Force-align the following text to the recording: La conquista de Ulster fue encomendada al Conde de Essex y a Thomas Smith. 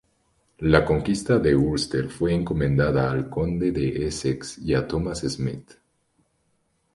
La 0.61 0.83
conquista 0.83 1.37
de 1.37 1.55
Ulster 1.55 2.09
fue 2.09 2.33
encomendada 2.33 3.11
al 3.11 3.29
Conde 3.29 3.71
de 3.71 4.07
Essex 4.07 4.57
y 4.57 4.73
a 4.73 4.87
Thomas 4.87 5.19
Smith. 5.19 5.73